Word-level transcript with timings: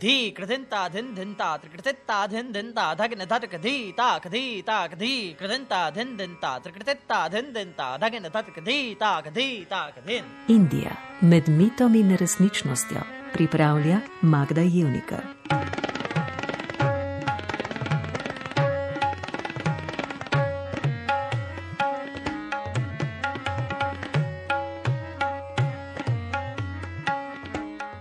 ಧೀ 0.00 0.30
ಕೃದಂತ 0.30 0.74
ಧಿನ್ 0.92 1.16
ಧಿಂತ 1.16 1.42
ತ್ರಿಕೃತಿತ್ತ 1.56 2.10
ಧಿನ್ 2.26 2.52
ಧಿಂತ 2.54 2.78
ಧಗಿನ 2.96 3.24
ಧಟಕ 3.24 3.54
ಧೀ 3.62 3.92
ತಾಕ 3.92 4.26
ಧೀ 4.26 4.62
ತಾಕ 4.62 4.94
ಧೀ 4.94 5.12
ಕೃದಂತ 5.38 5.72
ಧಿನ್ 5.94 6.18
ಧಿಂತ 6.18 6.44
ತ್ರಿಕೃತಿತ್ತ 6.58 7.12
ಧಿನ್ 7.28 7.54
ಧಿಂತ 7.54 7.80
ಧಗಿನ 7.98 8.26
ಧಟಕ 8.28 8.58
ಧೀ 8.64 8.94
ತಾಕ 8.94 9.26
ಧೀ 9.30 9.48
ತಾಕ 9.70 9.98
ಧಿನ್ 10.06 10.28
Indija 10.48 10.94
med 11.22 11.46
mitom 11.50 11.94
in 11.94 12.16
resničnostjo 12.16 13.02
pripravlja 13.34 13.98
Magda 14.24 14.64
Jevnikar. 14.66 15.22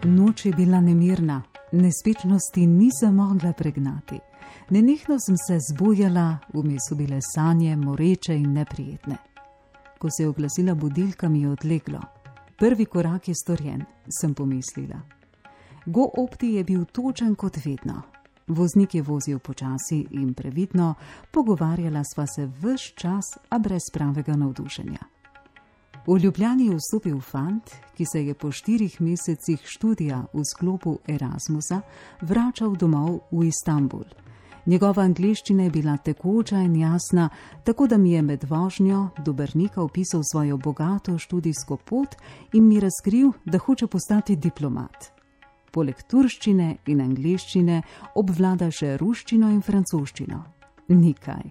Noč 0.03 0.45
je 0.45 0.53
bila 0.53 0.79
nemirna 0.81 1.50
nespečnosti 1.71 2.67
nisem 2.67 3.15
mogla 3.15 3.53
pregnati. 3.53 4.19
Nenehno 4.69 5.17
sem 5.19 5.35
se 5.37 5.59
zbujala, 5.71 6.37
vmes 6.53 6.81
so 6.89 6.95
bile 6.95 7.19
sanje, 7.35 7.75
moreče 7.75 8.35
in 8.35 8.53
neprijetne. 8.53 9.17
Ko 9.99 10.09
se 10.09 10.23
je 10.23 10.29
oglasila 10.29 10.75
budilka, 10.75 11.29
mi 11.29 11.41
je 11.41 11.49
odleglo. 11.49 11.99
Prvi 12.57 12.85
korak 12.85 13.27
je 13.27 13.35
storjen, 13.35 13.83
sem 14.21 14.33
pomislila. 14.33 15.01
Go 15.85 16.09
opti 16.17 16.47
je 16.47 16.63
bil 16.63 16.85
točen 16.85 17.35
kot 17.35 17.57
vedno. 17.65 18.01
Voznik 18.47 18.95
je 18.95 19.01
vozil 19.01 19.39
počasi 19.39 20.07
in 20.11 20.33
previdno, 20.33 20.93
pogovarjala 21.31 22.03
sva 22.03 22.27
se 22.27 22.45
vse 22.45 22.93
čas, 22.95 23.25
a 23.49 23.59
brez 23.59 23.91
pravega 23.93 24.35
navdušenja. 24.35 25.20
V 26.07 26.17
Ljubljani 26.17 26.65
je 26.65 26.75
vstopil 26.75 27.19
fant, 27.21 27.69
ki 27.93 28.05
se 28.05 28.25
je 28.25 28.33
po 28.33 28.51
štirih 28.51 29.01
mesecih 29.01 29.61
študija 29.65 30.23
v 30.33 30.41
sklopu 30.45 30.97
Erasmusa 31.07 31.81
vračal 32.21 32.73
domov 32.75 33.19
v 33.31 33.45
Istanbul. 33.45 34.05
Njegova 34.65 35.03
angliščina 35.03 35.63
je 35.63 35.69
bila 35.69 35.97
tekoča 35.97 36.57
in 36.57 36.75
jasna, 36.75 37.29
tako 37.63 37.87
da 37.87 37.97
mi 37.97 38.11
je 38.11 38.21
med 38.21 38.43
vožnjo 38.49 39.09
do 39.25 39.33
Brnika 39.33 39.81
opisal 39.81 40.21
svojo 40.31 40.57
bogato 40.57 41.17
študijsko 41.17 41.77
pot 41.77 42.15
in 42.53 42.67
mi 42.67 42.79
razkril, 42.79 43.31
da 43.45 43.57
hoče 43.57 43.87
postati 43.87 44.35
diplomat. 44.35 45.11
Poleg 45.71 46.01
turščine 46.09 46.77
in 46.87 47.01
angliščine 47.01 47.81
obvlada 48.15 48.71
še 48.71 48.97
ruščino 48.97 49.51
in 49.51 49.61
francoščino. 49.61 50.60
Nikaj. 50.91 51.49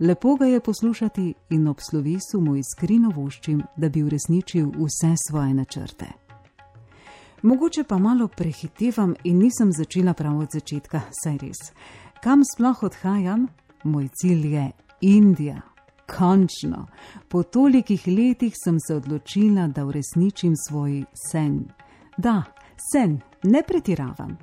Lepo 0.00 0.36
ga 0.36 0.46
je 0.46 0.60
poslušati 0.60 1.34
in 1.50 1.68
ob 1.68 1.76
slovesu 1.90 2.40
mu 2.40 2.56
iskreno 2.56 3.12
voščim, 3.16 3.62
da 3.76 3.88
bi 3.88 4.02
uresničil 4.02 4.68
vse 4.68 5.14
svoje 5.28 5.54
načrte. 5.54 6.06
Mogoče 7.42 7.84
pa 7.84 7.98
malo 7.98 8.28
prehitevam 8.28 9.14
in 9.24 9.38
nisem 9.38 9.72
začela 9.72 10.14
prav 10.14 10.38
od 10.38 10.48
začetka, 10.52 11.00
saj 11.24 11.38
res. 11.38 11.72
Kam 12.22 12.42
sploh 12.44 12.82
odhajam? 12.82 13.48
Moj 13.84 14.08
cilj 14.08 14.46
je 14.54 14.70
Indija. 15.00 15.60
Končno, 16.18 16.86
po 17.28 17.42
tolikih 17.42 18.06
letih 18.06 18.54
sem 18.64 18.78
se 18.86 18.94
odločila, 18.94 19.66
da 19.66 19.86
uresničim 19.86 20.54
svoj 20.68 21.04
sen. 21.32 21.64
Da, 22.16 22.42
sen, 22.92 23.20
ne 23.42 23.62
pretiravam. 23.62 24.36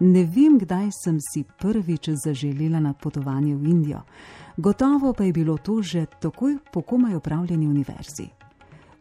Ne 0.00 0.24
vem, 0.24 0.58
kdaj 0.58 0.88
sem 0.90 1.18
si 1.22 1.44
prvič 1.44 2.08
zaželela 2.24 2.80
na 2.80 2.92
potovanje 2.92 3.54
v 3.54 3.68
Indijo, 3.68 4.00
gotovo 4.56 5.12
pa 5.12 5.24
je 5.24 5.32
bilo 5.32 5.58
to 5.58 5.82
že 5.82 6.06
takoj 6.20 6.58
po 6.72 6.82
komaj 6.82 7.14
opravljeni 7.14 7.66
univerzi. 7.66 8.26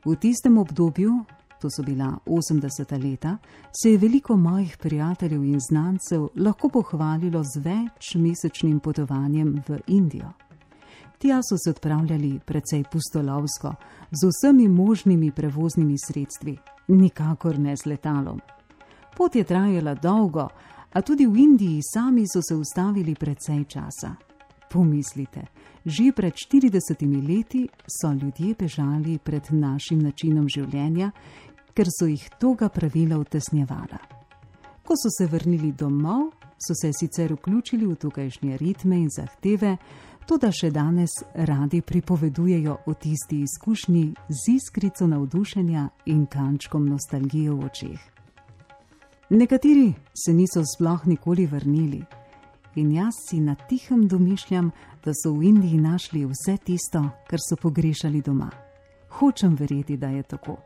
V 0.05 0.15
tistem 0.15 0.57
obdobju, 0.57 1.25
to 1.61 1.69
so 1.69 1.83
bila 1.83 2.19
80-ta 2.25 2.97
leta, 2.97 3.37
se 3.71 3.89
je 3.89 3.97
veliko 3.97 4.37
mojih 4.37 4.77
prijateljev 4.77 5.43
in 5.43 5.59
znancev 5.59 6.27
lahko 6.35 6.69
pohvalilo 6.69 7.43
z 7.43 7.59
večmesečnim 7.59 8.79
potovanjem 8.79 9.63
v 9.67 9.79
Indijo. 9.87 10.33
Tja 11.17 11.39
so 11.41 11.57
se 11.57 11.69
odpravljali 11.69 12.39
precej 12.45 12.83
pustolovsko, 12.91 13.73
z 14.11 14.27
vsemi 14.27 14.67
možnimi 14.67 15.31
prevoznimi 15.31 15.95
sredstvi, 15.97 16.57
nikakor 16.87 17.59
ne 17.59 17.77
z 17.77 17.85
letalom. 17.85 18.41
Pot 19.17 19.35
je 19.35 19.43
trajala 19.43 19.93
dolgo, 19.95 20.47
a 20.93 21.01
tudi 21.01 21.25
v 21.25 21.37
Indiji 21.37 21.81
sami 21.81 22.23
so 22.27 22.41
se 22.41 22.55
ustavili 22.55 23.15
precej 23.15 23.65
časa. 23.65 24.15
Pomislite, 24.69 25.47
že 25.85 26.13
pred 26.15 26.33
40 26.33 27.27
leti 27.27 27.69
so 27.87 28.13
ljudje 28.13 28.55
bežali 28.55 29.17
pred 29.17 29.51
našim 29.51 30.01
načinom 30.01 30.49
življenja, 30.49 31.11
ker 31.73 31.87
so 31.89 32.05
jih 32.05 32.29
toga 32.39 32.69
pravila 32.69 33.17
utesnjevala. 33.17 33.97
Ko 34.83 34.93
so 34.97 35.09
se 35.09 35.25
vrnili 35.25 35.71
domov, 35.71 36.31
so 36.57 36.73
se 36.73 36.91
sicer 36.93 37.33
vključili 37.33 37.85
v 37.85 37.95
tukajšnje 37.95 38.57
ritme 38.57 38.97
in 38.97 39.09
zahteve, 39.09 39.77
to 40.25 40.37
da 40.37 40.51
še 40.51 40.71
danes 40.71 41.11
radi 41.33 41.81
pripovedujejo 41.81 42.77
o 42.85 42.93
tisti 42.93 43.41
izkušnji 43.43 44.05
z 44.29 44.55
iskrico 44.55 45.07
navdušenja 45.07 45.89
in 46.05 46.25
kančkom 46.25 46.85
nostalgije 46.87 47.51
v 47.51 47.65
očeh. 47.65 47.99
Nekateri 49.33 49.93
se 50.13 50.33
niso 50.33 50.61
sploh 50.75 51.07
nikoli 51.07 51.45
vrnili, 51.45 52.03
in 52.75 52.91
jaz 52.91 53.13
si 53.29 53.39
na 53.39 53.55
tihem 53.55 54.07
domišljam, 54.07 54.71
da 55.05 55.11
so 55.13 55.31
v 55.33 55.43
Indiji 55.43 55.77
našli 55.77 56.25
vse 56.25 56.57
tisto, 56.57 57.01
kar 57.29 57.39
so 57.41 57.55
pogrešali 57.55 58.21
doma. 58.21 58.51
Hočem 59.09 59.55
verjeti, 59.55 59.97
da 59.97 60.07
je 60.07 60.23
tako. 60.23 60.57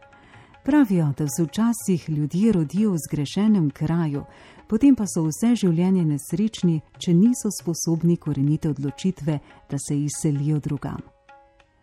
Pravijo, 0.63 1.13
da 1.17 1.27
se 1.27 1.43
včasih 1.43 2.09
ljudje 2.09 2.51
rodijo 2.51 2.91
v 2.91 2.97
zgrešenem 3.07 3.69
kraju, 3.69 4.25
potem 4.67 4.95
pa 4.95 5.07
so 5.07 5.23
vse 5.23 5.55
življenje 5.55 6.03
nesrečni, 6.05 6.81
če 6.99 7.13
niso 7.13 7.47
sposobni 7.61 8.17
korenite 8.17 8.69
odločitve, 8.69 9.39
da 9.69 9.77
se 9.79 9.95
izselijo 9.95 10.59
drugam. 10.59 10.99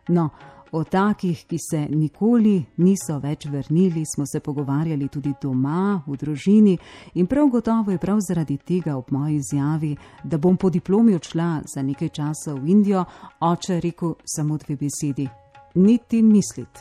No, 0.09 0.29
o 0.75 0.85
takih, 0.85 1.45
ki 1.47 1.59
se 1.59 1.87
nikoli 1.91 2.65
niso 2.77 3.19
več 3.23 3.47
vrnili, 3.47 4.03
smo 4.07 4.27
se 4.27 4.41
pogovarjali 4.41 5.09
tudi 5.09 5.33
doma, 5.43 6.03
v 6.07 6.17
družini 6.19 6.75
in 7.15 7.29
prav 7.31 7.49
gotovo 7.49 7.95
je 7.95 7.99
prav 7.99 8.19
zaradi 8.21 8.57
tega 8.59 8.97
ob 8.97 9.13
moji 9.15 9.37
izjavi, 9.37 9.93
da 10.25 10.39
bom 10.39 10.57
po 10.57 10.71
diplomi 10.71 11.15
odšla 11.15 11.63
za 11.75 11.83
nekaj 11.83 12.09
časa 12.09 12.55
v 12.55 12.69
Indijo, 12.75 13.05
oče 13.41 13.79
rekel 13.81 14.17
samo 14.25 14.59
dve 14.59 14.77
besedi: 14.77 15.29
niti 15.75 16.23
misliti. 16.23 16.81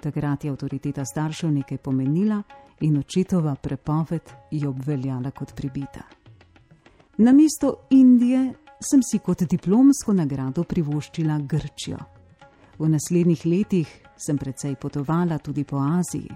Takrat 0.00 0.44
je 0.44 0.50
avtoriteta 0.50 1.04
staršev 1.04 1.50
nekaj 1.50 1.78
pomenila 1.78 2.42
in 2.80 2.98
očetova 2.98 3.54
prepoved 3.54 4.32
je 4.50 4.68
obveljala 4.68 5.30
kot 5.30 5.54
pribita. 5.56 6.02
Na 7.18 7.32
mesto 7.32 7.86
Indije 7.90 8.52
sem 8.80 9.00
si 9.02 9.18
kot 9.18 9.42
diplomsko 9.48 10.12
nagrado 10.12 10.64
privoščila 10.64 11.38
Grčijo. 11.38 12.13
V 12.78 12.88
naslednjih 12.88 13.46
letih 13.46 14.00
sem 14.16 14.38
precej 14.38 14.76
potovala 14.76 15.38
tudi 15.38 15.64
po 15.64 15.76
Aziji. 15.76 16.30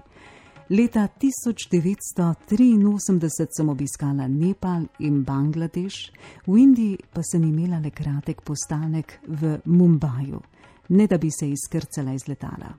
Leta 0.69 1.07
1983 1.07 3.49
sem 3.57 3.69
obiskala 3.69 4.27
Nepal 4.27 4.85
in 4.99 5.23
Bangladeš, 5.23 6.11
v 6.45 6.57
Indiji 6.57 6.97
pa 7.13 7.21
sem 7.23 7.43
imela 7.43 7.79
le 7.79 7.89
kratek 7.89 8.41
postanek 8.41 9.19
v 9.27 9.59
Mumbaju, 9.65 10.41
ne 10.89 11.07
da 11.07 11.17
bi 11.17 11.31
se 11.31 11.49
izkrcala 11.49 12.13
iz 12.13 12.27
letala. 12.27 12.73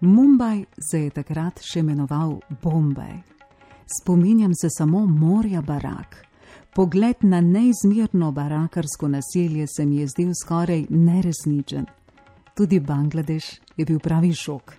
Mumbaj 0.00 0.64
se 0.90 1.04
je 1.04 1.10
takrat 1.10 1.60
še 1.62 1.80
imenoval 1.80 2.40
Bombaj. 2.62 3.32
Spominjam 4.00 4.54
se 4.54 4.68
samo 4.70 5.06
morja 5.06 5.62
barak. 5.62 6.26
Pogled 6.74 7.16
na 7.22 7.40
neizmerno 7.40 8.32
barakarsko 8.32 9.08
naselje 9.08 9.66
se 9.66 9.86
mi 9.86 9.96
je 9.96 10.08
zdel 10.08 10.30
skoraj 10.42 10.86
neresničen. 10.88 11.86
Tudi 12.54 12.80
Bangladeš 12.80 13.44
je 13.76 13.84
bil 13.84 13.98
pravi 13.98 14.32
šok. 14.34 14.74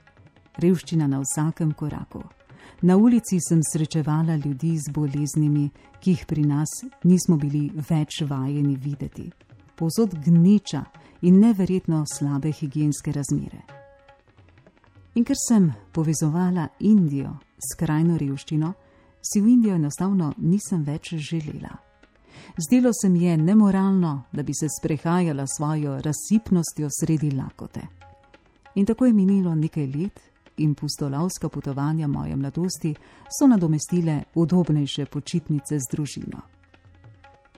Revščina 0.61 1.07
na 1.07 1.19
vsakem 1.23 1.72
koraku. 1.73 2.22
Na 2.81 2.97
ulici 2.97 3.39
sem 3.41 3.61
srečevala 3.66 4.35
ljudi 4.35 4.78
z 4.78 4.91
boleznimi, 4.94 5.69
ki 6.00 6.12
jih 6.12 6.25
pri 6.27 6.44
nas 6.45 6.69
nismo 7.03 7.38
bili 7.38 7.71
več 7.89 8.21
vajeni 8.30 8.75
videti. 8.75 9.31
Povsod 9.75 10.13
gneča 10.25 10.83
in 11.21 11.39
neverjetno 11.39 12.03
slabe 12.06 12.51
higijenske 12.51 13.12
razmere. 13.12 13.63
In 15.15 15.25
ker 15.25 15.38
sem 15.47 15.71
povezovala 15.94 16.68
Indijo 16.80 17.38
s 17.57 17.77
krajno 17.80 18.18
revščino, 18.18 18.74
si 19.21 19.42
v 19.42 19.50
Indijo 19.56 19.75
enostavno 19.75 20.33
nisem 20.38 20.83
več 20.83 21.15
želela. 21.15 21.74
Zdelo 22.57 22.91
se 23.01 23.09
mi 23.09 23.24
je 23.24 23.38
nemoralno, 23.38 24.24
da 24.31 24.44
bi 24.44 24.53
se 24.53 24.68
sprehajala 24.80 25.47
svojo 25.47 26.01
razsipnostjo 26.01 26.89
sredi 27.00 27.31
lakote. 27.31 27.81
In 28.75 28.85
tako 28.85 29.06
je 29.06 29.13
minilo 29.13 29.56
nekaj 29.56 29.88
let, 29.88 30.19
in 30.57 30.75
pustolovska 30.75 31.50
potovanja 31.50 32.07
moje 32.07 32.35
mladosti 32.35 32.95
so 33.39 33.47
nadomestile 33.47 34.24
udobnejše 34.35 35.06
počitnice 35.06 35.80
z 35.80 35.91
družino. 35.91 36.41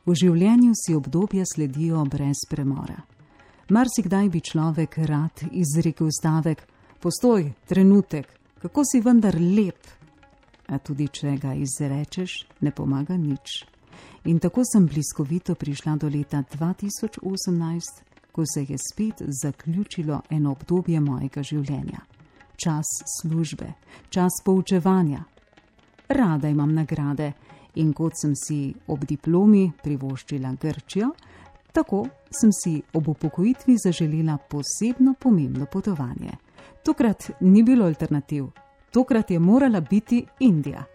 V 0.06 0.14
življenju 0.14 0.72
si 0.78 0.96
obdobja 0.96 1.44
sledijo 1.46 2.04
brez 2.06 2.46
premora. 2.50 3.02
Marsikdaj 3.70 4.30
bi 4.30 4.42
človek 4.42 4.98
rad 4.98 5.42
izrekel 5.52 6.10
stavek: 6.20 6.68
Postoj, 7.00 7.52
trenutek, 7.66 8.28
kako 8.62 8.84
si 8.86 9.02
vendar 9.02 9.36
lep. 9.42 9.88
a 10.68 10.80
tudi 10.80 11.08
če 11.08 11.38
ga 11.38 11.54
izrečeš, 11.54 12.48
ne 12.62 12.72
pomaga 12.72 13.18
nič. 13.18 13.66
In 14.26 14.40
tako 14.40 14.64
sem 14.66 14.86
bliskovito 14.86 15.56
prišla 15.56 15.96
do 15.96 16.10
leta 16.10 16.44
2018, 16.54 17.82
ko 18.32 18.44
se 18.54 18.66
je 18.70 18.78
spet 18.78 19.22
zaključilo 19.44 20.22
eno 20.30 20.52
obdobje 20.52 21.00
mojega 21.00 21.44
življenja. 21.44 22.00
Čas 22.56 22.86
službe, 23.22 23.74
čas 24.10 24.42
poučevanja. 24.46 25.24
Rada 26.08 26.50
imam 26.50 26.74
nagrade 26.74 27.32
in 27.76 27.94
kot 27.94 28.14
sem 28.22 28.36
si 28.36 28.74
ob 28.88 29.06
diplomi 29.06 29.72
privoščila 29.84 30.56
Grčijo, 30.62 31.12
tako 31.72 32.06
sem 32.32 32.52
si 32.52 32.82
ob 32.94 33.08
upokojitvi 33.08 33.78
zaželela 33.84 34.38
posebno 34.38 35.14
pomembno 35.20 35.66
potovanje. 35.72 36.32
Tokrat 36.84 37.30
ni 37.42 37.64
bilo 37.64 37.86
alternativ, 37.86 38.46
tokrat 38.92 39.32
je 39.32 39.40
morala 39.40 39.82
biti 39.82 40.26
Indija. 40.40 40.86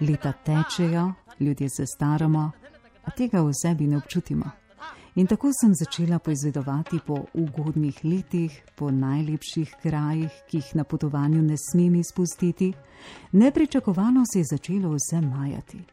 Leta 0.00 0.32
tečejo, 0.32 1.12
ljudje 1.40 1.68
se 1.68 1.84
staramo, 1.86 2.50
a 3.04 3.10
tega 3.10 3.42
v 3.42 3.52
sebi 3.62 3.86
ne 3.86 3.96
občutimo. 3.96 4.50
In 5.14 5.26
tako 5.26 5.50
sem 5.52 5.74
začela 5.74 6.18
poizvedovati 6.18 7.00
po 7.06 7.24
ugodnih 7.34 8.04
letih, 8.04 8.62
po 8.74 8.90
najlepših 8.90 9.74
krajih, 9.82 10.30
ki 10.48 10.56
jih 10.56 10.74
na 10.74 10.84
potovanju 10.84 11.42
ne 11.42 11.56
smem 11.58 11.94
izpustiti. 11.94 12.72
Nepričakovano 13.32 14.22
se 14.32 14.38
je 14.38 14.44
začelo 14.44 14.94
vse 14.94 15.20
majati. 15.20 15.84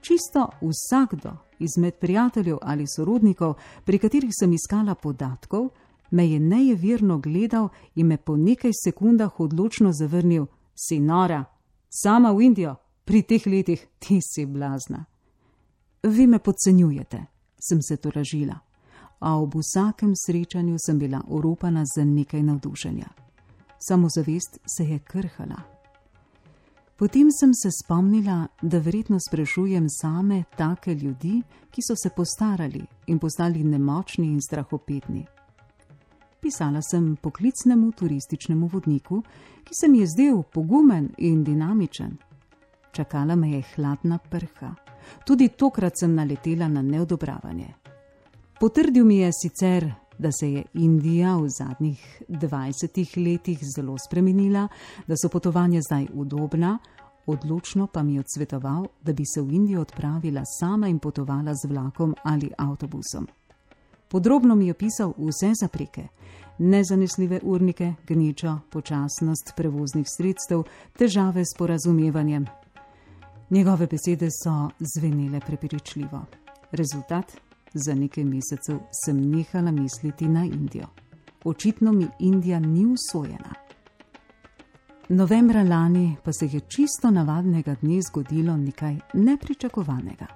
Čisto 0.00 0.48
vsakdo 0.60 1.49
izmed 1.60 1.94
prijateljev 1.94 2.58
ali 2.62 2.86
sorodnikov, 2.96 3.54
pri 3.84 3.98
katerih 3.98 4.30
sem 4.40 4.52
iskala 4.52 4.94
podatkov, 4.94 5.68
me 6.10 6.30
je 6.30 6.40
nejeverno 6.40 7.18
gledal 7.18 7.68
in 7.94 8.06
me 8.06 8.16
po 8.16 8.36
nekaj 8.36 8.70
sekundah 8.84 9.40
odločno 9.40 9.92
zavrnil: 9.92 10.46
Si 10.74 11.00
nora, 11.00 11.44
sama 11.88 12.32
v 12.32 12.42
Indijo, 12.42 12.76
pri 13.04 13.22
teh 13.22 13.46
letih 13.46 13.86
ti 13.98 14.20
si 14.22 14.46
blazna. 14.46 15.04
Vi 16.02 16.26
me 16.26 16.38
podcenjujete 16.38 17.26
sem 17.60 17.82
se 17.82 17.96
toražila, 17.96 18.58
a 19.18 19.36
ob 19.36 19.54
vsakem 19.54 20.12
srečanju 20.16 20.76
sem 20.86 20.98
bila 20.98 21.20
oropana 21.28 21.84
za 21.96 22.04
nekaj 22.04 22.42
navdušenja. 22.42 23.08
Samozavest 23.88 24.58
se 24.76 24.84
je 24.84 24.98
krhala. 24.98 25.79
Potem 27.00 27.30
sem 27.30 27.54
se 27.54 27.70
spomnila, 27.70 28.46
da 28.62 28.78
verjetno 28.78 29.18
sprašujem 29.28 29.86
same 29.88 30.42
take 30.56 30.94
ljudi, 30.94 31.42
ki 31.70 31.82
so 31.82 31.94
se 31.96 32.10
postarali 32.16 32.82
in 33.06 33.18
postali 33.18 33.64
nemočni 33.64 34.26
in 34.26 34.40
strahopetni. 34.40 35.24
Pisala 36.40 36.82
sem 36.82 37.16
poklicnemu 37.16 37.92
turističnemu 37.92 38.68
vodniku, 38.72 39.22
ki 39.64 39.74
se 39.80 39.88
mi 39.88 39.98
je 39.98 40.06
zdel 40.06 40.42
pogumen 40.42 41.08
in 41.18 41.44
dinamičen. 41.44 42.16
Čakala 42.92 43.36
me 43.36 43.50
je 43.50 43.62
hladna 43.74 44.18
prha. 44.18 44.74
Tudi 45.26 45.48
tokrat 45.48 45.96
sem 45.96 46.14
naletela 46.14 46.68
na 46.68 46.82
neodobravanje. 46.82 47.74
Potrdil 48.60 49.04
mi 49.04 49.16
je 49.18 49.32
sicer, 49.32 49.92
da 50.20 50.32
se 50.32 50.52
je 50.52 50.62
Indija 50.74 51.36
v 51.36 51.48
zadnjih 51.58 52.22
20 52.28 53.26
letih 53.26 53.58
zelo 53.76 53.96
spremenila, 53.98 54.68
da 55.06 55.14
so 55.16 55.28
potovanja 55.28 55.80
zdaj 55.80 56.06
udobna, 56.14 56.78
odločno 57.26 57.86
pa 57.86 58.02
mi 58.02 58.14
je 58.14 58.20
odsvetoval, 58.20 58.86
da 59.02 59.12
bi 59.12 59.24
se 59.34 59.42
v 59.42 59.52
Indijo 59.52 59.80
odpravila 59.80 60.42
sama 60.60 60.88
in 60.88 60.98
potovala 60.98 61.54
z 61.54 61.68
vlakom 61.68 62.14
ali 62.22 62.50
avtobusom. 62.58 63.28
Podrobno 64.08 64.54
mi 64.54 64.66
je 64.66 64.72
opisal 64.72 65.12
vse 65.18 65.52
zapreke, 65.60 66.08
nezanesljive 66.58 67.40
urnike, 67.42 67.94
gnečo, 68.06 68.58
počasnost 68.70 69.52
prevoznih 69.56 70.06
sredstev, 70.08 70.62
težave 70.98 71.44
s 71.44 71.54
porazumevanjem, 71.58 72.46
Njegove 73.50 73.86
besede 73.86 74.28
so 74.30 74.70
zvenele 74.78 75.40
prepiričljivo. 75.40 76.20
Rezultat: 76.70 77.32
za 77.74 77.94
nekaj 77.94 78.24
mesecev 78.24 78.78
sem 79.04 79.30
nehala 79.30 79.70
misliti 79.70 80.28
na 80.28 80.44
Indijo. 80.44 80.86
Očitno 81.44 81.92
mi 81.92 82.06
Indija 82.18 82.60
ni 82.60 82.86
usvojena. 82.86 83.54
Novembra 85.08 85.62
lani 85.62 86.16
pa 86.24 86.32
se 86.32 86.46
je 86.46 86.60
čisto 86.60 87.10
navadnega 87.10 87.74
dne 87.82 88.02
zgodilo 88.02 88.56
nekaj 88.56 88.96
nepričakovanega. 89.14 90.26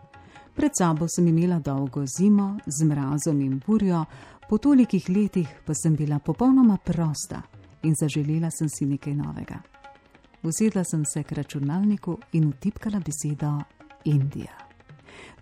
Pred 0.55 0.71
sabo 0.79 1.09
sem 1.09 1.29
imela 1.29 1.59
dolgo 1.59 2.05
zimo 2.07 2.59
z 2.67 2.85
mrazom 2.85 3.41
in 3.41 3.61
burjo, 3.67 4.05
po 4.49 4.59
tolikih 4.59 5.11
letih 5.11 5.49
pa 5.67 5.75
sem 5.75 5.97
bila 5.97 6.19
popolnoma 6.19 6.77
prosta 6.77 7.43
in 7.83 7.95
zaželela 7.95 8.51
sem 8.51 8.69
si 8.69 8.87
nekaj 8.87 9.15
novega. 9.15 9.59
Usedla 10.43 10.85
sem 10.85 11.05
se 11.05 11.23
k 11.23 11.33
računalniku 11.33 12.19
in 12.33 12.49
utipkala 12.49 13.01
besedo 13.01 13.59
Indija. 14.05 14.53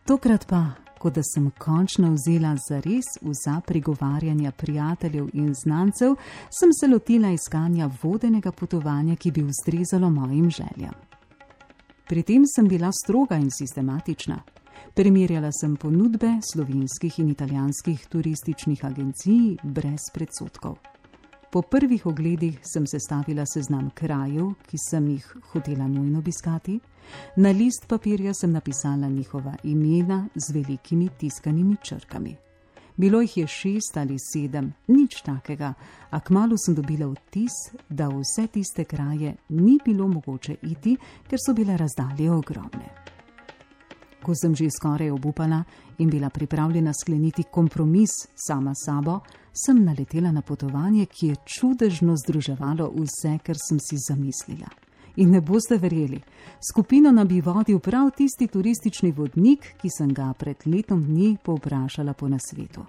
Tokrat 0.07 0.47
pa, 0.47 0.67
kot 1.03 1.15
da 1.15 1.23
sem 1.27 1.51
končno 1.59 2.13
vzela 2.15 2.55
za 2.69 2.79
res 2.81 3.09
vsa 3.23 3.61
prigovarjanja 3.67 4.53
prijateljev 4.53 5.31
in 5.33 5.55
znancev, 5.55 6.15
sem 6.51 6.71
se 6.81 6.87
lotila 6.87 7.33
iskanja 7.35 7.91
vodenega 8.03 8.53
potovanja, 8.53 9.17
ki 9.17 9.31
bi 9.31 9.43
ustrezalo 9.43 10.11
mojim 10.11 10.51
željam. 10.51 10.95
Pri 12.09 12.23
tem 12.23 12.47
sem 12.47 12.69
bila 12.69 12.93
stroga 12.93 13.37
in 13.37 13.51
sistematična. 13.51 14.39
Primerjala 14.95 15.51
sem 15.61 15.77
ponudbe 15.77 16.37
slovenskih 16.53 17.19
in 17.19 17.31
italijanskih 17.31 18.07
turističnih 18.09 18.85
agencij 18.85 19.57
brez 19.63 20.11
predsotkov. 20.15 20.92
Po 21.53 21.63
prvih 21.63 22.07
ogledih 22.07 22.61
sem 22.65 22.87
sestavila 22.87 23.45
seznam 23.47 23.91
krajev, 23.95 24.55
ki 24.71 24.79
sem 24.81 25.09
jih 25.09 25.27
hotela 25.53 25.85
nujno 25.89 26.19
obiskati, 26.19 26.79
na 27.37 27.51
list 27.51 27.85
papirja 27.89 28.33
sem 28.35 28.53
napisala 28.53 29.09
njihova 29.09 29.53
imena 29.65 30.29
z 30.35 30.55
velikimi 30.55 31.09
tiskanimi 31.19 31.77
črkami. 31.83 32.37
Bilo 32.97 33.21
jih 33.21 33.37
je 33.37 33.47
šest 33.47 33.97
ali 33.97 34.17
sedem, 34.19 34.73
nič 34.89 35.21
takega, 35.23 35.75
a 36.11 36.21
kmalo 36.21 36.57
sem 36.57 36.75
dobila 36.75 37.13
vtis, 37.13 37.53
da 37.89 38.09
v 38.09 38.25
vse 38.25 38.47
tiste 38.47 38.85
kraje 38.85 39.37
ni 39.49 39.79
bilo 39.85 40.09
mogoče 40.09 40.57
iti, 40.63 40.97
ker 41.29 41.39
so 41.47 41.53
bile 41.53 41.77
razdalje 41.77 42.33
ogromne. 42.33 43.12
Ko 44.23 44.35
sem 44.35 44.55
že 44.55 44.71
skoraj 44.71 45.11
obupala 45.11 45.65
in 45.99 46.11
bila 46.11 46.31
pripravljena 46.31 46.93
skleniti 46.93 47.43
kompromis 47.51 48.11
sama 48.35 48.75
s 48.75 48.87
sabo, 48.87 49.21
sem 49.53 49.85
naletela 49.85 50.33
na 50.33 50.43
potovanje, 50.43 51.07
ki 51.07 51.27
je 51.27 51.37
čudežno 51.45 52.17
združevalo 52.17 52.93
vse, 52.95 53.39
kar 53.45 53.57
sem 53.69 53.79
si 53.81 53.99
zamislila. 53.99 54.71
In 55.17 55.31
ne 55.31 55.41
boste 55.41 55.77
verjeli, 55.77 56.21
skupino 56.73 57.11
nam 57.13 57.29
bi 57.29 57.41
vodil 57.41 57.79
prav 57.79 58.11
tisti 58.17 58.47
turistični 58.47 59.13
vodnik, 59.13 59.75
ki 59.81 59.89
sem 59.91 60.15
ga 60.15 60.33
pred 60.39 60.65
letom 60.67 61.05
dni 61.05 61.37
povprašala 61.45 62.15
po 62.15 62.29
nasvetu. 62.29 62.87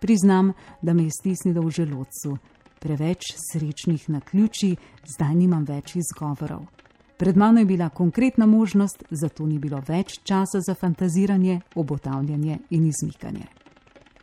Priznam, 0.00 0.52
da 0.82 0.92
me 0.92 1.04
je 1.04 1.10
stisnilo 1.10 1.62
v 1.62 1.70
želodcu, 1.70 2.36
preveč 2.80 3.34
srečnih 3.52 4.10
na 4.10 4.20
ključi, 4.20 4.76
zdaj 5.14 5.34
nimam 5.34 5.64
več 5.64 5.96
izgovorov. 5.96 6.75
Pred 7.16 7.36
mano 7.36 7.58
je 7.58 7.64
bila 7.64 7.88
konkretna 7.88 8.46
možnost, 8.46 9.04
zato 9.10 9.46
ni 9.46 9.58
bilo 9.58 9.82
več 9.88 10.20
časa 10.22 10.60
za 10.60 10.74
fantaziranje, 10.74 11.60
obotavljanje 11.74 12.58
in 12.70 12.86
izmikanje. 12.86 13.46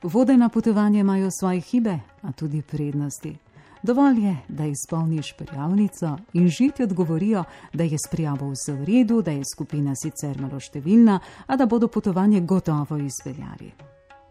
Vodena 0.04 0.50
potovanja 0.50 1.00
imajo 1.00 1.32
svoje 1.32 1.62
hibe, 1.62 2.00
a 2.22 2.32
tudi 2.32 2.62
prednosti. 2.62 3.38
Dovolj 3.84 4.20
je, 4.26 4.38
da 4.48 4.66
izpolniš 4.66 5.34
prijavnico 5.38 6.18
in 6.34 6.48
žiti 6.48 6.84
odgovorijo, 6.84 7.44
da 7.74 7.84
je 7.84 7.98
s 7.98 8.12
prijavo 8.12 8.50
vse 8.52 8.74
v 8.74 8.86
redu, 8.86 9.22
da 9.22 9.32
je 9.32 9.44
skupina 9.54 9.96
sicer 9.96 10.42
malo 10.42 10.60
številna, 10.60 11.20
a 11.48 11.56
da 11.56 11.66
bodo 11.66 11.88
potovanje 11.88 12.42
gotovo 12.42 12.98
izpeljali. 12.98 13.72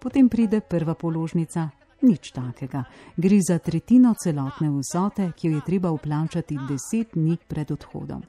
Potem 0.00 0.28
pride 0.28 0.60
prva 0.60 0.94
položnica, 0.94 1.68
nič 2.02 2.30
takega. 2.32 2.84
Gre 3.16 3.40
za 3.48 3.58
tretjino 3.58 4.14
celotne 4.14 4.70
vsote, 4.70 5.32
ki 5.36 5.48
jo 5.48 5.58
je 5.58 5.66
treba 5.66 5.90
vplačati 5.90 6.58
deset 6.68 7.18
dni 7.18 7.36
pred 7.48 7.70
odhodom 7.70 8.22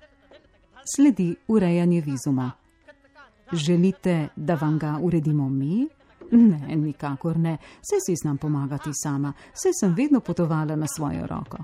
sledi 0.96 1.36
urejanje 1.48 2.02
vizuma. 2.02 2.52
Želite, 3.52 4.28
da 4.36 4.56
vam 4.56 4.80
ga 4.80 5.00
uredimo 5.02 5.50
mi? 5.50 5.88
Ne, 6.32 6.76
nikakor 6.76 7.38
ne, 7.38 7.58
vse 7.82 7.96
si 8.06 8.16
znam 8.24 8.38
pomagati 8.38 8.90
sama, 8.94 9.34
vse 9.54 9.70
sem 9.80 9.94
vedno 9.94 10.20
potovala 10.20 10.76
na 10.76 10.88
svojo 10.88 11.28
roko. 11.28 11.58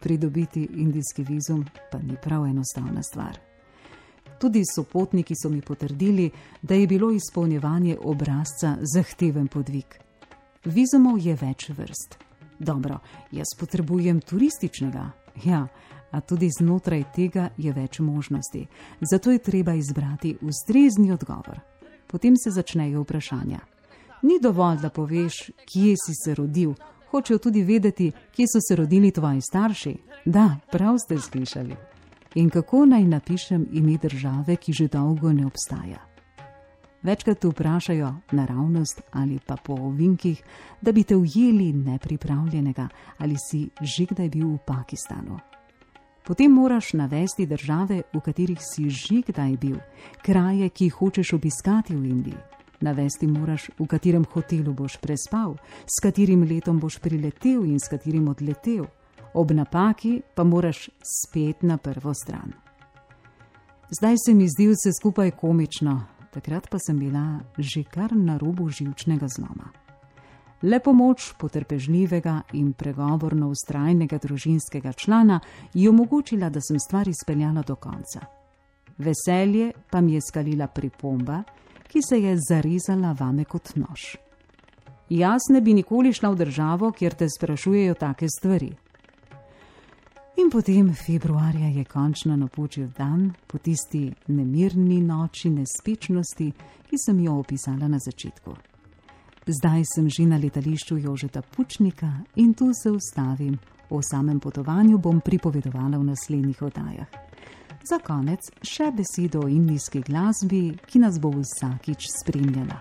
Pridobiti 0.00 0.68
indijski 0.74 1.22
vizum 1.22 1.64
pa 1.92 1.98
ni 1.98 2.16
prav 2.22 2.46
enostavna 2.46 3.02
stvar. 3.02 3.38
Tudi 4.38 4.62
sopotniki 4.74 5.34
so 5.42 5.48
mi 5.48 5.60
potrdili, 5.62 6.30
da 6.62 6.74
je 6.74 6.86
bilo 6.86 7.10
izpolnjevanje 7.10 7.96
obrazca 8.02 8.76
zahteven 8.94 9.46
podvig. 9.48 9.86
Vizumov 10.64 11.18
je 11.18 11.34
več 11.34 11.68
vrst. 11.68 12.18
Dobro, 12.58 12.98
jaz 13.30 13.46
potrebujem 13.58 14.20
turističnega. 14.20 15.10
Ja, 15.44 15.66
a 16.10 16.20
tudi 16.20 16.50
znotraj 16.58 17.04
tega 17.14 17.48
je 17.56 17.72
več 17.72 17.98
možnosti. 17.98 18.66
Zato 19.00 19.30
je 19.30 19.38
treba 19.38 19.74
izbrati 19.74 20.36
ustrezni 20.40 21.12
odgovor. 21.12 21.60
Potem 22.06 22.36
se 22.36 22.50
začnejo 22.50 23.02
vprašanja. 23.02 23.58
Ni 24.22 24.38
dovolj, 24.42 24.80
da 24.82 24.90
poveš, 24.90 25.50
kje 25.66 25.94
si 26.06 26.14
se 26.24 26.34
rodil, 26.34 26.74
hočejo 27.10 27.38
tudi 27.38 27.62
vedeti, 27.62 28.12
kje 28.32 28.46
so 28.46 28.60
se 28.68 28.76
rodili 28.76 29.10
tvoji 29.10 29.40
starši. 29.40 29.96
Da, 30.24 30.56
prav 30.72 30.98
ste 30.98 31.18
slišali. 31.18 31.76
In 32.34 32.50
kako 32.50 32.86
naj 32.86 33.04
napišem 33.04 33.66
ime 33.72 33.98
države, 34.02 34.56
ki 34.56 34.72
že 34.72 34.88
dolgo 34.88 35.32
ne 35.32 35.46
obstaja? 35.46 36.08
Večkrat 37.02 37.44
vprašajo 37.44 38.14
naravnost 38.32 39.02
ali 39.10 39.38
pa 39.46 39.56
po 39.56 39.72
ovinkih, 39.72 40.42
da 40.82 40.92
bi 40.92 41.04
te 41.04 41.16
ujeli 41.16 41.72
nepripravljenega 41.72 42.88
ali 43.18 43.36
si 43.50 43.70
že 43.80 44.04
kdaj 44.04 44.28
bil 44.28 44.48
v 44.48 44.58
Pakistanu. 44.66 45.38
Potem 46.28 46.52
moraš 46.52 46.92
navesti 46.92 47.46
države, 47.46 48.02
v 48.14 48.20
katerih 48.20 48.58
si 48.60 48.90
že 48.90 49.22
kdaj 49.26 49.56
bil, 49.56 49.78
kraje, 50.22 50.68
ki 50.68 50.84
jih 50.84 50.94
hočeš 50.94 51.32
obiskati 51.32 51.96
v 51.96 52.04
Indiji. 52.04 52.36
Navesti 52.80 53.26
moraš, 53.26 53.70
v 53.78 53.86
katerem 53.86 54.26
hotelu 54.32 54.74
boš 54.74 54.98
prespal, 55.00 55.56
s 55.88 55.96
katerim 56.04 56.44
letom 56.44 56.80
boš 56.80 56.98
priletel 57.00 57.64
in 57.64 57.80
s 57.80 57.88
katerim 57.88 58.28
odletel. 58.28 58.84
Ob 59.34 59.50
napaki 59.56 60.20
pa 60.34 60.44
moraš 60.44 60.90
spet 61.00 61.62
na 61.62 61.78
prvo 61.78 62.12
stran. 62.14 62.52
Zdaj 63.88 64.14
se 64.26 64.34
mi 64.34 64.48
zdi 64.48 64.68
vse 64.68 64.92
skupaj 65.00 65.30
komično, 65.30 66.02
takrat 66.30 66.68
pa 66.68 66.76
sem 66.78 66.98
bila 66.98 67.40
že 67.58 67.88
kar 67.88 68.12
na 68.12 68.36
robu 68.36 68.68
živčnega 68.68 69.26
zloma. 69.32 69.87
Le 70.62 70.80
pomoč 70.80 71.32
potrpežljivega 71.38 72.40
in 72.58 72.72
pregovorno 72.72 73.48
ustrajnega 73.48 74.18
družinskega 74.18 74.92
člana 74.92 75.40
je 75.74 75.90
omogočila, 75.90 76.50
da 76.50 76.60
sem 76.60 76.80
stvar 76.82 77.08
izpeljala 77.08 77.62
do 77.62 77.76
konca. 77.76 78.26
Veselje 78.98 79.72
pa 79.90 80.00
mi 80.00 80.14
je 80.14 80.20
skalila 80.20 80.66
pripomba, 80.66 81.42
ki 81.88 82.02
se 82.02 82.18
je 82.20 82.36
zarezala 82.48 83.14
vame 83.20 83.44
kot 83.44 83.76
nož. 83.76 84.16
Jaz 85.08 85.46
ne 85.50 85.60
bi 85.60 85.74
nikoli 85.74 86.12
šla 86.12 86.30
v 86.30 86.36
državo, 86.36 86.90
kjer 86.92 87.14
te 87.14 87.28
sprašujejo 87.30 87.94
take 87.94 88.26
stvari. 88.28 88.72
In 90.38 90.50
potem 90.50 90.90
februarja 90.94 91.68
je 91.68 91.84
končno 91.84 92.36
napočil 92.36 92.88
dan 92.98 93.32
po 93.46 93.58
tisti 93.58 94.12
nemirni 94.26 95.00
noči 95.02 95.50
nespečnosti, 95.50 96.52
ki 96.90 96.96
sem 97.06 97.20
jo 97.20 97.38
opisala 97.38 97.88
na 97.88 97.98
začetku. 97.98 98.67
Zdaj 99.48 99.82
sem 99.94 100.10
že 100.10 100.26
na 100.28 100.36
letališču 100.36 100.98
Jožeta 100.98 101.40
Pučnika 101.42 102.12
in 102.36 102.52
tu 102.54 102.68
se 102.82 102.90
ustavim. 102.90 103.58
O 103.90 104.02
samem 104.02 104.40
potovanju 104.40 104.98
bom 104.98 105.20
pripovedovala 105.24 105.96
v 105.96 106.04
naslednjih 106.04 106.62
oddajah. 106.62 107.08
Za 107.80 107.96
konec 108.04 108.44
še 108.60 108.92
besedo 108.92 109.46
o 109.46 109.48
indijski 109.48 110.04
glasbi, 110.04 110.76
ki 110.84 111.00
nas 111.00 111.16
bo 111.16 111.32
vsakič 111.32 112.10
spremljala. 112.12 112.76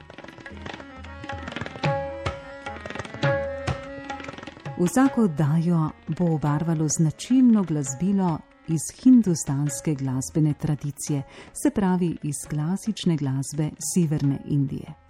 Vsako 4.75 5.23
oddajo 5.23 5.87
bo 6.19 6.33
obarvalo 6.35 6.91
značilno 6.91 7.63
glasbilo 7.63 8.37
iz 8.67 8.91
hindustanske 8.99 9.95
glasbene 9.95 10.53
tradicije, 10.53 11.23
se 11.55 11.71
pravi 11.71 12.17
iz 12.27 12.43
klasične 12.43 13.15
glasbe 13.15 13.71
Severne 13.79 14.43
Indije. 14.51 15.06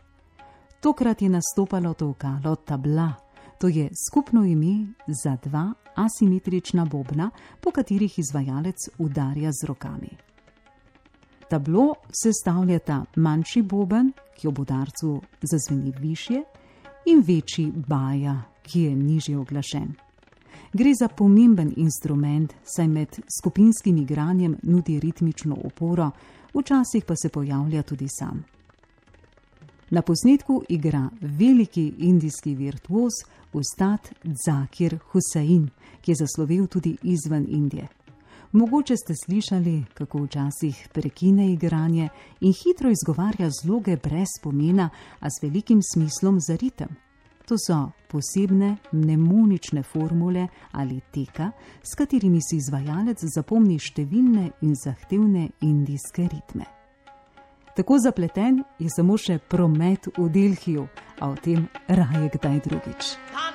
Tokrat 0.80 1.22
je 1.22 1.30
nastopalo 1.30 1.94
to 1.94 2.08
vokalo 2.08 2.56
tabla, 2.56 3.14
to 3.60 3.68
je 3.68 3.90
skupno 4.08 4.46
ime 4.46 4.88
za 5.08 5.38
dva 5.44 5.74
asimetrična 5.96 6.86
bobna, 6.86 7.32
po 7.62 7.72
katerih 7.72 8.20
izvajalec 8.20 8.76
udarja 8.98 9.52
z 9.52 9.66
rokami. 9.68 10.10
Tablo 11.50 11.94
sestavljata 12.24 13.06
manjši 13.16 13.62
boben, 13.62 14.12
ki 14.36 14.48
ob 14.48 14.60
udarcu 14.60 15.22
zazveni 15.42 15.94
više, 16.00 16.44
in 17.06 17.24
večji 17.28 17.72
baja, 17.88 18.42
ki 18.62 18.82
je 18.82 18.96
nižje 18.96 19.38
oglašen. 19.38 19.94
Gre 20.74 20.94
za 21.00 21.08
pomemben 21.08 21.74
instrument, 21.78 22.54
saj 22.64 22.88
med 22.88 23.20
skupinskim 23.40 23.98
igranjem 23.98 24.58
nudi 24.64 25.00
ritmično 25.00 25.58
oporo, 25.64 26.12
včasih 26.54 27.06
pa 27.06 27.16
se 27.16 27.30
pojavlja 27.30 27.84
tudi 27.84 28.08
sam. 28.10 28.57
Na 29.90 30.02
posnetku 30.02 30.64
igra 30.70 31.10
veliki 31.22 31.94
indijski 31.98 32.56
virtuos 32.56 33.14
Ustad 33.54 34.10
Zakir 34.46 35.00
Husain, 35.12 35.70
ki 36.02 36.12
je 36.12 36.16
zaslovel 36.16 36.68
tudi 36.68 36.98
izven 37.04 37.46
Indije. 37.50 37.88
Mogoče 38.52 38.98
ste 38.98 39.16
slišali, 39.16 39.84
kako 39.94 40.24
včasih 40.24 40.88
prekine 40.94 41.52
igranje 41.54 42.10
in 42.42 42.54
hitro 42.54 42.90
izgovarja 42.92 43.50
zloge 43.62 43.98
brez 43.98 44.28
pomena, 44.44 44.90
a 45.20 45.30
s 45.30 45.44
velikim 45.44 45.82
smislom 45.94 46.40
za 46.40 46.56
ritem. 46.56 46.90
To 47.46 47.56
so 47.68 47.92
posebne 48.08 48.78
mnemonične 48.92 49.84
formule 49.84 50.48
ali 50.72 51.02
teka, 51.12 51.52
s 51.84 51.96
katerimi 51.96 52.42
si 52.42 52.58
izvajalec 52.58 53.24
zapomni 53.36 53.80
številne 53.80 54.52
in 54.62 54.76
zahtevne 54.76 55.50
indijske 55.62 56.28
ritme. 56.28 56.77
Tako 57.78 57.98
zapleten 58.00 58.64
je 58.80 58.90
samo 58.90 59.20
še 59.22 59.36
promet 59.38 60.08
v 60.18 60.24
Delhiju, 60.34 60.88
a 61.22 61.30
o 61.30 61.36
tem 61.38 61.68
raje 61.86 62.32
kdaj 62.34 62.58
drugič. 62.66 63.14
Da, 63.30 63.46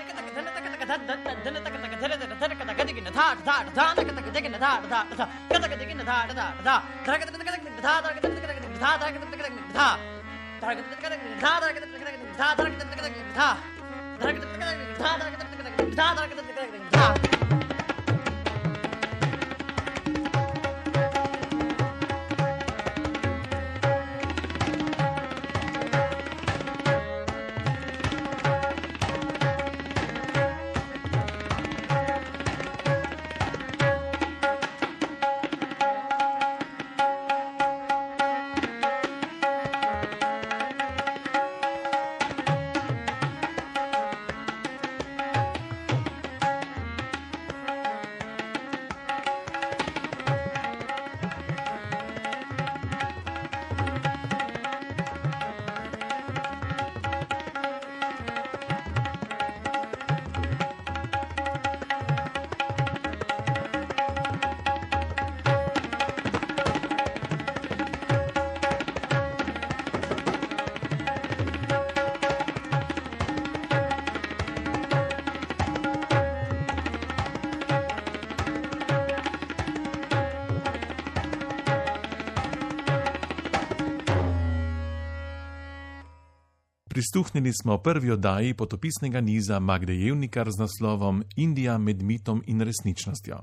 Prisluhnili 87.02 87.52
smo 87.52 87.78
prvi 87.78 88.11
oddaji 88.11 88.54
potopisnega 88.54 89.21
niza 89.21 89.59
Magde 89.59 89.94
Jevnikar 89.94 90.50
z 90.50 90.59
naslovom 90.59 91.25
Indija 91.37 91.78
med 91.78 92.02
mitom 92.02 92.42
in 92.47 92.61
resničnostjo. 92.61 93.38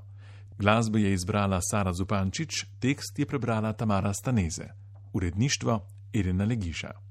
Glasbo 0.57 0.97
je 0.97 1.13
izbrala 1.13 1.59
Sara 1.61 1.93
Zupančič, 1.93 2.65
tekst 2.79 3.19
je 3.19 3.25
prebrala 3.25 3.73
Tamara 3.73 4.13
Staneze, 4.13 4.67
uredništvo 5.13 5.87
Irena 6.13 6.45
Legiša. 6.45 7.08